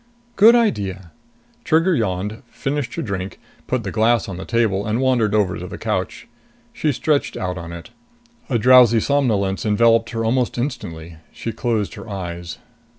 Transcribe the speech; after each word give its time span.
"Good 0.35 0.55
idea." 0.55 1.11
Trigger 1.63 1.93
yawned, 1.93 2.41
finished 2.49 2.95
her 2.95 3.03
drink, 3.03 3.39
put 3.67 3.83
the 3.83 3.91
glass 3.91 4.27
on 4.27 4.39
a 4.39 4.45
table, 4.45 4.83
and 4.83 4.99
wandered 4.99 5.35
over 5.35 5.59
to 5.59 5.67
the 5.67 5.77
couch. 5.77 6.27
She 6.73 6.91
stretched 6.91 7.37
out 7.37 7.55
on 7.55 7.71
it. 7.71 7.91
A 8.49 8.57
drowsy 8.57 8.99
somnolence 8.99 9.63
enveloped 9.63 10.09
her 10.09 10.25
almost 10.25 10.57
instantly. 10.57 11.17
She 11.31 11.51
closed 11.51 11.93
her 11.93 12.09
eyes. 12.09 12.57